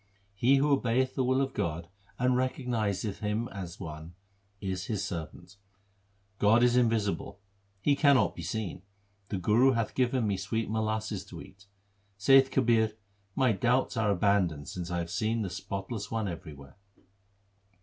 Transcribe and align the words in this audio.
He 0.33 0.55
who 0.55 0.71
obeyeth 0.71 1.13
the 1.13 1.23
will 1.23 1.41
of 1.41 1.53
God 1.53 1.87
and 2.17 2.33
recognizeth 2.35 3.19
Him 3.19 3.47
as 3.49 3.79
one, 3.79 4.15
is 4.59 4.85
His 4.85 5.05
servant. 5.05 5.57
God 6.39 6.63
is 6.63 6.75
invisible; 6.75 7.39
He 7.81 7.95
cannot 7.95 8.35
be 8.35 8.41
seen; 8.41 8.81
the 9.29 9.37
Guru 9.37 9.73
hath 9.73 9.93
given 9.93 10.25
me 10.25 10.37
sweet 10.37 10.71
molasses 10.71 11.23
3 11.25 11.43
to 11.43 11.49
eat. 11.51 11.67
Saith 12.17 12.49
Kabir, 12.49 12.93
my 13.35 13.51
doubts 13.51 13.95
are 13.95 14.09
abandoned 14.09 14.67
since 14.69 14.89
I 14.89 14.97
have 14.97 15.11
seen 15.11 15.43
the 15.43 15.51
Spotless 15.51 16.09
One 16.09 16.27
everywhere. 16.27 16.77